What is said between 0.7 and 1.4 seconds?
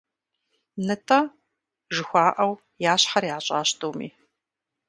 «НтӀэ»,